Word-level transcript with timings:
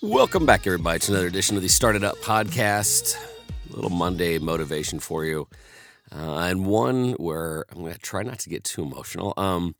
Welcome 0.00 0.46
back, 0.46 0.64
everybody, 0.64 0.94
It's 0.94 1.08
another 1.08 1.26
edition 1.26 1.56
of 1.56 1.62
the 1.62 1.68
StartEdUp 1.68 2.18
podcast. 2.18 3.16
A 3.68 3.74
little 3.74 3.90
Monday 3.90 4.38
motivation 4.38 5.00
for 5.00 5.24
you, 5.24 5.48
uh, 6.14 6.36
and 6.36 6.66
one 6.66 7.14
where 7.14 7.64
I'm 7.68 7.80
going 7.80 7.94
to 7.94 7.98
try 7.98 8.22
not 8.22 8.38
to 8.40 8.48
get 8.48 8.62
too 8.62 8.84
emotional. 8.84 9.34
Um, 9.36 9.74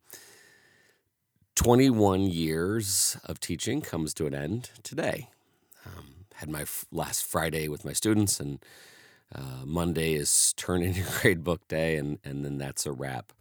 21 1.55 2.23
years 2.23 3.17
of 3.27 3.39
teaching 3.39 3.81
comes 3.81 4.13
to 4.15 4.27
an 4.27 4.35
end 4.35 4.71
today. 4.83 5.29
Um, 5.87 6.27
had 6.35 6.49
my 6.49 6.63
f- 6.63 6.87
last 6.91 7.25
Friday 7.25 7.69
with 7.69 7.85
my 7.85 7.93
students, 7.93 8.41
and 8.41 8.59
uh, 9.33 9.65
Monday 9.65 10.15
is 10.15 10.53
turn 10.57 10.83
in 10.83 10.95
your 10.97 11.07
grade 11.21 11.45
book 11.45 11.69
day, 11.69 11.97
and 11.97 12.19
and 12.25 12.45
then 12.45 12.59
that's 12.59 12.87
a 12.87 12.93
wrap. 12.93 13.33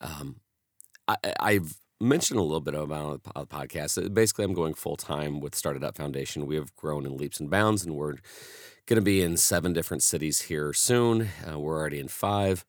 Um, 0.00 0.36
I, 1.08 1.16
I've 1.40 1.74
mentioned 2.02 2.38
a 2.38 2.42
little 2.42 2.60
bit 2.60 2.74
about 2.74 3.22
the 3.22 3.46
podcast. 3.46 4.12
Basically, 4.12 4.44
I'm 4.44 4.54
going 4.54 4.74
full 4.74 4.96
time 4.96 5.40
with 5.40 5.54
StartEdUp 5.54 5.96
Foundation. 5.96 6.46
We 6.46 6.56
have 6.56 6.74
grown 6.74 7.06
in 7.06 7.16
leaps 7.16 7.40
and 7.40 7.50
bounds, 7.50 7.84
and 7.84 7.94
we're 7.94 8.16
going 8.86 8.96
to 8.96 9.02
be 9.02 9.22
in 9.22 9.36
seven 9.36 9.72
different 9.72 10.02
cities 10.02 10.42
here 10.42 10.72
soon. 10.72 11.28
Uh, 11.48 11.58
we're 11.58 11.78
already 11.78 12.00
in 12.00 12.08
five, 12.08 12.64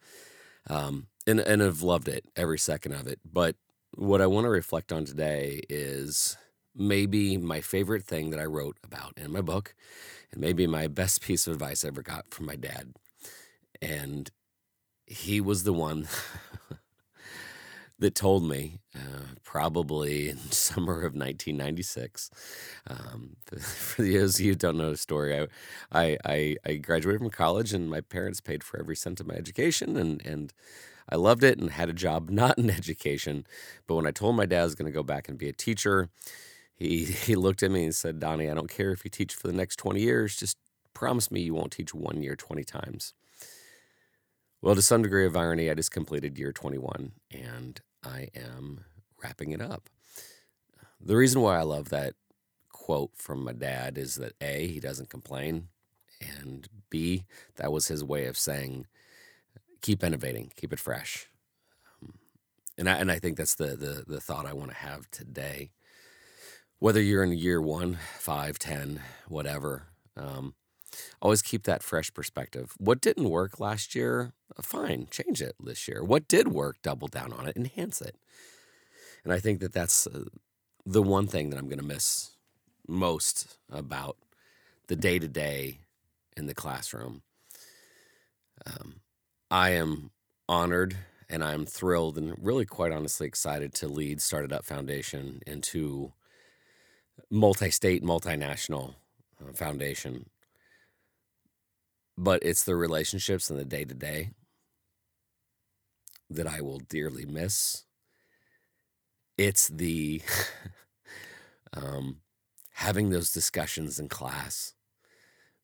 um, 0.69 1.07
and 1.25 1.39
and 1.39 1.61
have 1.61 1.81
loved 1.81 2.07
it 2.07 2.25
every 2.35 2.59
second 2.59 2.93
of 2.93 3.07
it. 3.07 3.19
But 3.25 3.55
what 3.95 4.21
I 4.21 4.27
want 4.27 4.45
to 4.45 4.49
reflect 4.49 4.91
on 4.91 5.05
today 5.05 5.61
is 5.69 6.37
maybe 6.75 7.37
my 7.37 7.61
favorite 7.61 8.03
thing 8.03 8.29
that 8.31 8.39
I 8.39 8.45
wrote 8.45 8.77
about 8.83 9.13
in 9.17 9.31
my 9.31 9.41
book, 9.41 9.75
and 10.31 10.41
maybe 10.41 10.67
my 10.67 10.87
best 10.87 11.21
piece 11.25 11.47
of 11.47 11.53
advice 11.53 11.83
I 11.83 11.89
ever 11.89 12.01
got 12.01 12.25
from 12.29 12.45
my 12.45 12.55
dad. 12.55 12.93
And 13.81 14.29
he 15.05 15.41
was 15.41 15.63
the 15.63 15.73
one 15.73 16.07
that 18.03 18.15
told 18.15 18.43
me, 18.43 18.79
uh, 18.95 19.35
probably 19.43 20.29
in 20.29 20.37
summer 20.51 20.97
of 20.97 21.15
1996. 21.15 22.29
Um, 22.87 23.37
for 23.59 24.03
those 24.03 24.35
of 24.35 24.45
you 24.45 24.51
who 24.51 24.55
don't 24.55 24.77
know 24.77 24.91
the 24.91 24.97
story, 24.97 25.47
I, 25.91 26.17
I, 26.25 26.57
I 26.65 26.75
graduated 26.75 27.21
from 27.21 27.29
college 27.29 27.73
and 27.73 27.89
my 27.89 28.01
parents 28.01 28.41
paid 28.41 28.63
for 28.63 28.79
every 28.79 28.95
cent 28.95 29.19
of 29.19 29.27
my 29.27 29.35
education 29.35 29.95
and, 29.97 30.23
and 30.25 30.53
I 31.09 31.15
loved 31.15 31.43
it 31.43 31.57
and 31.57 31.71
had 31.71 31.89
a 31.89 31.93
job 31.93 32.29
not 32.31 32.57
in 32.57 32.69
education. 32.69 33.47
But 33.87 33.95
when 33.95 34.07
I 34.07 34.11
told 34.11 34.35
my 34.35 34.45
dad 34.45 34.61
I 34.61 34.65
was 34.65 34.75
going 34.75 34.91
to 34.91 34.95
go 34.95 35.03
back 35.03 35.29
and 35.29 35.37
be 35.37 35.49
a 35.49 35.53
teacher, 35.53 36.09
he, 36.75 37.05
he 37.05 37.35
looked 37.35 37.63
at 37.63 37.71
me 37.71 37.85
and 37.85 37.95
said, 37.95 38.19
Donnie, 38.19 38.49
I 38.49 38.53
don't 38.53 38.69
care 38.69 38.91
if 38.91 39.05
you 39.05 39.09
teach 39.09 39.33
for 39.33 39.47
the 39.47 39.53
next 39.53 39.77
20 39.77 40.01
years, 40.01 40.35
just 40.35 40.57
promise 40.93 41.31
me 41.31 41.41
you 41.41 41.53
won't 41.53 41.71
teach 41.71 41.93
one 41.93 42.21
year 42.21 42.35
20 42.35 42.63
times. 42.63 43.13
Well, 44.61 44.75
to 44.75 44.81
some 44.81 45.03
degree 45.03 45.25
of 45.25 45.35
irony, 45.35 45.69
I 45.69 45.73
just 45.73 45.91
completed 45.91 46.37
year 46.37 46.53
21 46.53 47.11
and 47.31 47.81
I 48.03 48.29
am 48.35 48.83
wrapping 49.21 49.51
it 49.51 49.61
up. 49.61 49.89
The 50.99 51.15
reason 51.15 51.41
why 51.41 51.57
I 51.57 51.63
love 51.63 51.89
that 51.89 52.13
quote 52.69 53.11
from 53.15 53.43
my 53.43 53.53
dad 53.53 53.97
is 53.97 54.15
that 54.15 54.33
A, 54.41 54.67
he 54.67 54.79
doesn't 54.79 55.09
complain, 55.09 55.69
and 56.21 56.67
B, 56.89 57.25
that 57.55 57.71
was 57.71 57.87
his 57.87 58.03
way 58.03 58.25
of 58.25 58.37
saying, 58.37 58.87
keep 59.81 60.03
innovating, 60.03 60.51
keep 60.55 60.73
it 60.73 60.79
fresh. 60.79 61.27
Um, 62.01 62.13
and 62.77 62.89
I, 62.89 62.93
and 62.95 63.11
I 63.11 63.19
think 63.19 63.37
that's 63.37 63.55
the, 63.55 63.75
the, 63.75 64.03
the 64.07 64.21
thought 64.21 64.45
I 64.45 64.53
want 64.53 64.71
to 64.71 64.77
have 64.77 65.09
today. 65.11 65.71
Whether 66.79 67.01
you're 67.01 67.23
in 67.23 67.31
year 67.31 67.61
one, 67.61 67.97
five, 68.19 68.59
ten, 68.59 69.01
whatever, 69.27 69.87
um, 70.17 70.53
always 71.21 71.41
keep 71.41 71.63
that 71.63 71.83
fresh 71.83 72.13
perspective. 72.13 72.73
What 72.77 73.01
didn't 73.01 73.29
work 73.29 73.59
last 73.59 73.95
year, 73.95 74.33
fine, 74.61 75.07
change 75.09 75.41
it 75.41 75.55
this 75.63 75.87
year. 75.87 76.03
What 76.03 76.27
did 76.27 76.49
work, 76.49 76.77
double 76.81 77.07
down 77.07 77.33
on 77.33 77.47
it, 77.47 77.55
enhance 77.55 78.01
it. 78.01 78.15
And 79.23 79.31
I 79.31 79.39
think 79.39 79.59
that 79.61 79.73
that's 79.73 80.07
uh, 80.07 80.25
the 80.85 81.01
one 81.01 81.27
thing 81.27 81.49
that 81.49 81.57
I'm 81.57 81.67
going 81.67 81.79
to 81.79 81.85
miss 81.85 82.31
most 82.87 83.57
about 83.71 84.17
the 84.87 84.95
day 84.95 85.19
to 85.19 85.27
day 85.27 85.79
in 86.35 86.45
the 86.45 86.53
classroom. 86.53 87.21
Um, 88.65 89.01
I 89.49 89.69
am 89.71 90.11
honored 90.49 90.97
and 91.29 91.43
I'm 91.43 91.65
thrilled 91.65 92.17
and 92.17 92.35
really 92.39 92.65
quite 92.65 92.91
honestly 92.91 93.27
excited 93.27 93.73
to 93.75 93.87
lead 93.87 94.19
StartEdUp 94.19 94.65
Foundation 94.65 95.41
into 95.47 96.13
multi 97.29 97.71
state, 97.71 98.03
multinational 98.03 98.95
uh, 99.41 99.53
foundation 99.53 100.29
but 102.17 102.43
it's 102.43 102.63
the 102.63 102.75
relationships 102.75 103.49
and 103.49 103.59
the 103.59 103.65
day 103.65 103.85
to 103.85 103.93
day 103.93 104.31
that 106.29 106.47
I 106.47 106.61
will 106.61 106.79
dearly 106.79 107.25
miss. 107.25 107.83
It's 109.37 109.67
the 109.67 110.21
um, 111.73 112.17
having 112.73 113.09
those 113.09 113.31
discussions 113.31 113.99
in 113.99 114.09
class, 114.09 114.73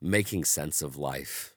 making 0.01 0.45
sense 0.45 0.81
of 0.81 0.97
life. 0.97 1.53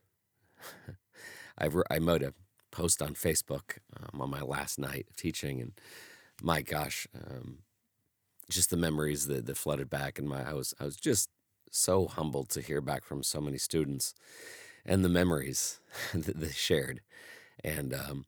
I, 1.58 1.68
I 1.90 1.98
made 1.98 2.22
a 2.22 2.34
post 2.70 3.02
on 3.02 3.14
Facebook 3.14 3.78
um, 3.96 4.20
on 4.20 4.30
my 4.30 4.40
last 4.40 4.78
night 4.78 5.06
of 5.10 5.16
teaching, 5.16 5.60
and 5.60 5.72
my 6.42 6.62
gosh, 6.62 7.06
um, 7.14 7.58
just 8.50 8.70
the 8.70 8.76
memories 8.76 9.26
that, 9.26 9.46
that 9.46 9.56
flooded 9.56 9.90
back, 9.90 10.18
and 10.18 10.28
my 10.28 10.48
I 10.48 10.54
was 10.54 10.74
I 10.80 10.84
was 10.84 10.96
just 10.96 11.30
so 11.70 12.06
humbled 12.06 12.50
to 12.50 12.60
hear 12.60 12.80
back 12.82 13.04
from 13.04 13.22
so 13.22 13.40
many 13.40 13.56
students 13.58 14.14
and 14.84 15.04
the 15.04 15.08
memories 15.08 15.80
that 16.14 16.38
they 16.40 16.50
shared. 16.50 17.00
And 17.64 17.94
um, 17.94 18.26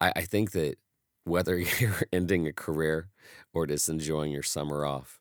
I, 0.00 0.12
I 0.16 0.22
think 0.22 0.52
that 0.52 0.76
whether 1.24 1.58
you're 1.80 2.02
ending 2.12 2.46
a 2.46 2.52
career 2.52 3.10
or 3.52 3.66
just 3.66 3.88
enjoying 3.88 4.32
your 4.32 4.42
summer 4.42 4.84
off, 4.86 5.20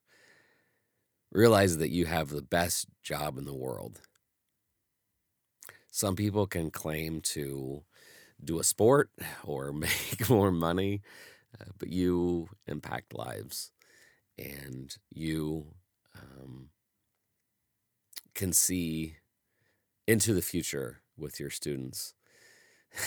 realize 1.31 1.77
that 1.77 1.89
you 1.89 2.05
have 2.05 2.29
the 2.29 2.41
best 2.41 2.87
job 3.01 3.37
in 3.37 3.45
the 3.45 3.53
world. 3.53 4.01
Some 5.91 6.15
people 6.15 6.47
can 6.47 6.71
claim 6.71 7.21
to 7.33 7.83
do 8.43 8.59
a 8.59 8.63
sport 8.63 9.11
or 9.43 9.71
make 9.73 10.29
more 10.29 10.51
money, 10.51 11.01
uh, 11.59 11.65
but 11.79 11.89
you 11.89 12.49
impact 12.67 13.13
lives 13.13 13.71
and 14.37 14.95
you 15.11 15.67
um, 16.15 16.69
can 18.33 18.53
see 18.53 19.17
into 20.09 20.33
the 20.33 20.41
future 20.41 21.01
with 21.17 21.39
your 21.39 21.49
students. 21.49 22.13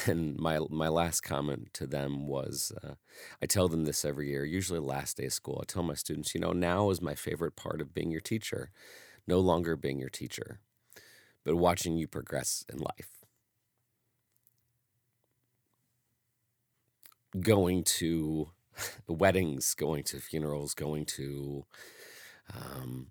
And 0.07 0.39
my 0.39 0.61
my 0.71 0.89
last 0.89 1.23
comment 1.23 1.75
to 1.75 1.87
them 1.87 2.27
was, 2.29 2.73
uh, 2.85 2.95
I 3.43 3.47
tell 3.47 3.69
them 3.69 3.85
this 3.85 4.05
every 4.05 4.29
year. 4.31 4.45
Usually, 4.45 4.79
last 4.79 5.17
day 5.17 5.27
of 5.27 5.33
school, 5.33 5.59
I 5.63 5.67
tell 5.67 5.83
my 5.83 5.95
students, 5.95 6.35
you 6.35 6.41
know, 6.41 6.53
now 6.53 6.91
is 6.91 7.03
my 7.03 7.15
favorite 7.17 7.57
part 7.57 7.81
of 7.81 7.93
being 7.95 8.11
your 8.13 8.21
teacher, 8.21 8.71
no 9.27 9.41
longer 9.41 9.77
being 9.77 9.99
your 9.99 10.09
teacher, 10.11 10.61
but 11.45 11.57
watching 11.57 11.97
you 11.97 12.09
progress 12.09 12.65
in 12.73 12.79
life. 12.79 13.11
Going 17.41 17.83
to 17.85 18.51
weddings, 19.09 19.75
going 19.75 20.05
to 20.05 20.21
funerals, 20.21 20.75
going 20.75 21.07
to 21.07 21.65
um, 22.55 23.09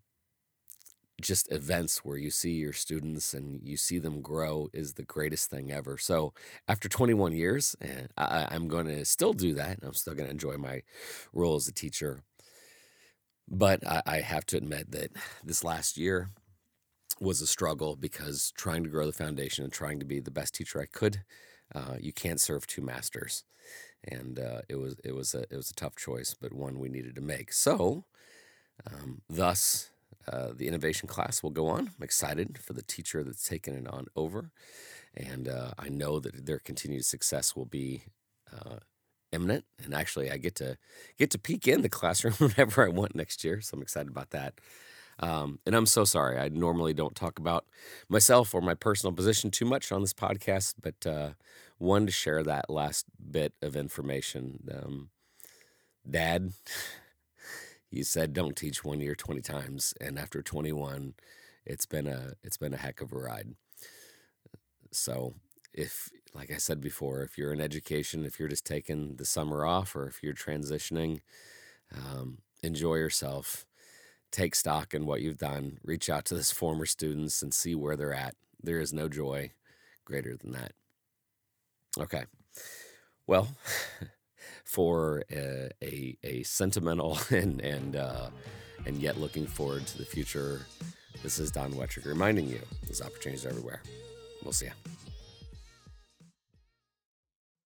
just 1.21 1.51
events 1.51 1.99
where 1.99 2.17
you 2.17 2.29
see 2.31 2.51
your 2.51 2.73
students 2.73 3.33
and 3.33 3.61
you 3.63 3.77
see 3.77 3.99
them 3.99 4.21
grow 4.21 4.69
is 4.73 4.93
the 4.93 5.03
greatest 5.03 5.49
thing 5.49 5.71
ever. 5.71 5.97
So 5.97 6.33
after 6.67 6.89
21 6.89 7.33
years, 7.33 7.75
eh, 7.81 8.07
I, 8.17 8.47
I'm 8.51 8.67
going 8.67 8.87
to 8.87 9.05
still 9.05 9.33
do 9.33 9.53
that. 9.55 9.79
I'm 9.83 9.93
still 9.93 10.13
going 10.13 10.27
to 10.27 10.31
enjoy 10.31 10.57
my 10.57 10.81
role 11.33 11.55
as 11.55 11.67
a 11.67 11.73
teacher. 11.73 12.23
But 13.47 13.85
I, 13.85 14.01
I 14.05 14.19
have 14.21 14.45
to 14.47 14.57
admit 14.57 14.91
that 14.91 15.11
this 15.43 15.63
last 15.63 15.97
year 15.97 16.29
was 17.19 17.41
a 17.41 17.47
struggle 17.47 17.95
because 17.95 18.51
trying 18.57 18.83
to 18.83 18.89
grow 18.89 19.05
the 19.05 19.11
foundation 19.11 19.63
and 19.63 19.73
trying 19.73 19.99
to 19.99 20.05
be 20.05 20.19
the 20.19 20.31
best 20.31 20.55
teacher 20.55 20.81
I 20.81 20.85
could, 20.85 21.23
uh, 21.73 21.95
you 21.99 22.11
can't 22.11 22.41
serve 22.41 22.67
two 22.67 22.81
masters, 22.81 23.43
and 24.05 24.39
uh, 24.39 24.61
it 24.67 24.75
was 24.75 24.97
it 25.03 25.13
was 25.13 25.33
a 25.33 25.41
it 25.43 25.55
was 25.55 25.69
a 25.69 25.75
tough 25.75 25.95
choice, 25.95 26.33
but 26.33 26.53
one 26.53 26.79
we 26.79 26.89
needed 26.89 27.15
to 27.15 27.21
make. 27.21 27.53
So, 27.53 28.05
um, 28.87 29.21
thus 29.29 29.90
uh, 30.27 30.49
the 30.55 30.67
innovation 30.67 31.07
class 31.07 31.41
will 31.41 31.49
go 31.49 31.67
on. 31.67 31.91
I'm 31.97 32.03
excited 32.03 32.57
for 32.57 32.73
the 32.73 32.81
teacher 32.81 33.23
that's 33.23 33.47
taken 33.47 33.75
it 33.75 33.87
on 33.87 34.07
over. 34.15 34.51
And 35.15 35.47
uh, 35.47 35.71
I 35.77 35.89
know 35.89 36.19
that 36.19 36.45
their 36.45 36.59
continued 36.59 37.05
success 37.05 37.55
will 37.55 37.65
be 37.65 38.03
uh, 38.51 38.77
imminent. 39.31 39.65
And 39.83 39.93
actually, 39.93 40.31
I 40.31 40.37
get 40.37 40.55
to 40.55 40.77
get 41.17 41.31
to 41.31 41.39
peek 41.39 41.67
in 41.67 41.81
the 41.81 41.89
classroom 41.89 42.33
whenever 42.37 42.85
I 42.85 42.89
want 42.89 43.15
next 43.15 43.43
year. 43.43 43.61
So 43.61 43.75
I'm 43.75 43.81
excited 43.81 44.09
about 44.09 44.31
that. 44.31 44.59
Um, 45.19 45.59
and 45.65 45.75
I'm 45.75 45.85
so 45.85 46.03
sorry. 46.03 46.39
I 46.39 46.49
normally 46.49 46.93
don't 46.93 47.15
talk 47.15 47.37
about 47.37 47.65
myself 48.09 48.55
or 48.55 48.61
my 48.61 48.73
personal 48.73 49.13
position 49.13 49.51
too 49.51 49.65
much 49.65 49.91
on 49.91 50.01
this 50.01 50.13
podcast, 50.13 50.75
but 50.81 51.05
uh, 51.05 51.31
wanted 51.79 52.07
to 52.07 52.11
share 52.11 52.43
that 52.43 52.69
last 52.69 53.05
bit 53.31 53.53
of 53.61 53.75
information. 53.75 54.67
Um, 54.73 55.09
Dad, 56.09 56.53
you 57.91 58.03
said 58.03 58.33
don't 58.33 58.55
teach 58.55 58.83
one 58.83 58.99
year 58.99 59.15
20 59.15 59.41
times 59.41 59.93
and 60.01 60.17
after 60.17 60.41
21 60.41 61.13
it's 61.65 61.85
been 61.85 62.07
a 62.07 62.33
it's 62.43 62.57
been 62.57 62.73
a 62.73 62.77
heck 62.77 63.01
of 63.01 63.11
a 63.11 63.17
ride 63.17 63.49
so 64.91 65.33
if 65.73 66.09
like 66.33 66.51
i 66.51 66.57
said 66.57 66.81
before 66.81 67.21
if 67.21 67.37
you're 67.37 67.53
in 67.53 67.61
education 67.61 68.25
if 68.25 68.39
you're 68.39 68.49
just 68.49 68.65
taking 68.65 69.15
the 69.17 69.25
summer 69.25 69.65
off 69.65 69.95
or 69.95 70.07
if 70.07 70.23
you're 70.23 70.33
transitioning 70.33 71.19
um, 71.93 72.39
enjoy 72.63 72.95
yourself 72.95 73.65
take 74.31 74.55
stock 74.55 74.93
in 74.93 75.05
what 75.05 75.21
you've 75.21 75.37
done, 75.37 75.77
reach 75.83 76.09
out 76.09 76.25
to 76.25 76.35
those 76.35 76.51
former 76.51 76.85
students 76.85 77.41
and 77.41 77.53
see 77.53 77.75
where 77.75 77.95
they're 77.95 78.13
at. 78.13 78.35
There 78.63 78.79
is 78.79 78.93
no 78.93 79.09
joy 79.09 79.51
greater 80.05 80.35
than 80.35 80.51
that. 80.53 80.71
Okay. 81.99 82.23
Well, 83.27 83.49
for 84.63 85.23
a, 85.31 85.69
a, 85.81 86.17
a 86.23 86.43
sentimental 86.43 87.17
and 87.29 87.61
and 87.61 87.95
uh, 87.95 88.29
and 88.85 88.97
yet 88.97 89.19
looking 89.19 89.45
forward 89.45 89.85
to 89.87 89.97
the 89.97 90.05
future, 90.05 90.65
this 91.23 91.39
is 91.39 91.51
Don 91.51 91.73
Wettrick 91.73 92.05
reminding 92.05 92.47
you 92.47 92.59
there's 92.83 93.01
opportunities 93.01 93.45
everywhere. 93.45 93.81
We'll 94.43 94.53
see 94.53 94.65
you. 94.67 95.00